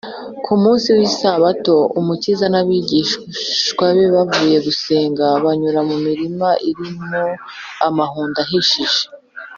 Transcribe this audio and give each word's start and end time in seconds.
ku 0.45 0.53
munsi 0.63 0.87
w’isabato, 0.97 1.75
umukiza 1.99 2.45
n’abigishwa 2.53 3.85
be 3.95 4.05
bavuye 4.15 4.57
gusenga, 4.67 5.23
banyuze 5.43 5.79
mu 5.89 5.97
mirima 6.05 6.49
irimo 6.69 7.21
amahundo 7.87 8.37
ahishije 8.45 9.01